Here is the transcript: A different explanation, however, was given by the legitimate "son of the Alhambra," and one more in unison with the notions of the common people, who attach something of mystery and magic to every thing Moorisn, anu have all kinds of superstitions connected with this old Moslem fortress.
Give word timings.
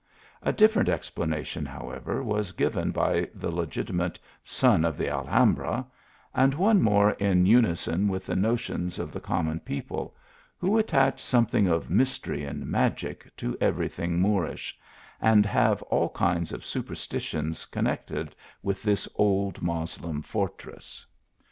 A 0.41 0.51
different 0.51 0.89
explanation, 0.89 1.63
however, 1.63 2.23
was 2.23 2.53
given 2.53 2.89
by 2.89 3.29
the 3.35 3.51
legitimate 3.51 4.17
"son 4.43 4.83
of 4.83 4.97
the 4.97 5.07
Alhambra," 5.07 5.85
and 6.33 6.55
one 6.55 6.81
more 6.81 7.11
in 7.11 7.45
unison 7.45 8.07
with 8.07 8.25
the 8.25 8.35
notions 8.35 8.97
of 8.97 9.11
the 9.11 9.19
common 9.19 9.59
people, 9.59 10.15
who 10.57 10.79
attach 10.79 11.21
something 11.23 11.67
of 11.67 11.91
mystery 11.91 12.43
and 12.43 12.65
magic 12.65 13.29
to 13.37 13.55
every 13.61 13.87
thing 13.89 14.19
Moorisn, 14.19 14.73
anu 15.21 15.43
have 15.47 15.83
all 15.83 16.09
kinds 16.09 16.51
of 16.51 16.65
superstitions 16.65 17.67
connected 17.67 18.35
with 18.63 18.81
this 18.81 19.07
old 19.13 19.61
Moslem 19.61 20.23
fortress. 20.23 21.05